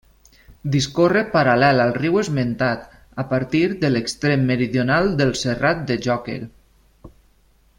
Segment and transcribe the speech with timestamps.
[0.75, 2.87] Discorre paral·lel al riu esmentat,
[3.23, 6.39] a partir de l'extrem meridional del Serrat del Joquer.